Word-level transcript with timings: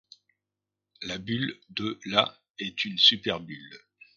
La 1.03 1.19
bulle 1.19 1.59
de 1.69 1.99
la 2.05 2.41
est 2.57 2.85
une 2.85 2.97
superbulle. 2.97 3.77